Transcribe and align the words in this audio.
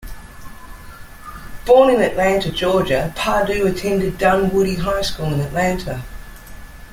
Born 1.63 1.93
in 1.93 2.01
Atlanta, 2.01 2.51
Georgia, 2.51 3.13
Pardue 3.15 3.67
attended 3.67 4.17
Dunwoody 4.17 4.77
High 4.77 5.03
School 5.03 5.31
in 5.31 5.39
Atlanta. 5.39 6.01